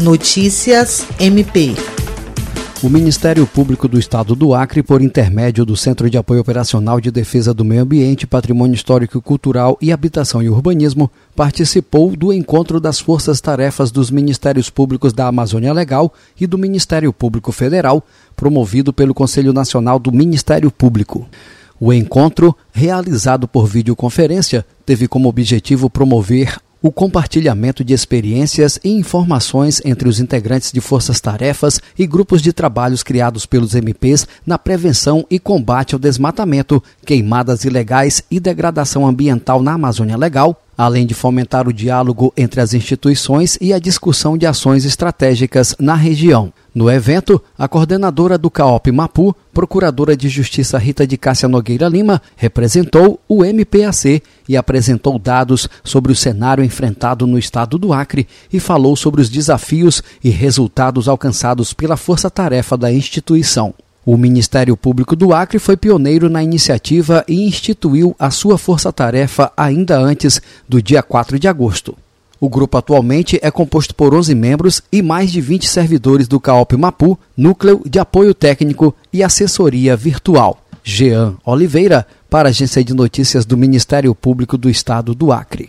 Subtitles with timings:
[0.00, 1.74] Notícias MP.
[2.82, 7.10] O Ministério Público do Estado do Acre, por intermédio do Centro de Apoio Operacional de
[7.10, 12.80] Defesa do Meio Ambiente, Patrimônio Histórico e Cultural e Habitação e Urbanismo, participou do encontro
[12.80, 18.02] das forças-tarefas dos Ministérios Públicos da Amazônia Legal e do Ministério Público Federal,
[18.34, 21.28] promovido pelo Conselho Nacional do Ministério Público.
[21.78, 29.80] O encontro, realizado por videoconferência, teve como objetivo promover o compartilhamento de experiências e informações
[29.84, 35.38] entre os integrantes de forças-tarefas e grupos de trabalhos criados pelos MPs na prevenção e
[35.38, 41.74] combate ao desmatamento, queimadas ilegais e degradação ambiental na Amazônia Legal, além de fomentar o
[41.74, 46.50] diálogo entre as instituições e a discussão de ações estratégicas na região.
[46.74, 52.22] No evento, a coordenadora do CAOP Mapu, Procuradora de Justiça Rita de Cássia Nogueira Lima,
[52.34, 58.58] representou o MPAC e apresentou dados sobre o cenário enfrentado no estado do Acre e
[58.58, 63.74] falou sobre os desafios e resultados alcançados pela força-tarefa da instituição.
[64.04, 69.98] O Ministério Público do Acre foi pioneiro na iniciativa e instituiu a sua força-tarefa ainda
[69.98, 71.94] antes do dia 4 de agosto.
[72.40, 76.74] O grupo atualmente é composto por 11 membros e mais de 20 servidores do CAOP
[76.74, 80.58] Mapu, núcleo de apoio técnico e assessoria virtual.
[80.82, 85.68] Jean Oliveira, para a Agência de Notícias do Ministério Público do Estado do Acre.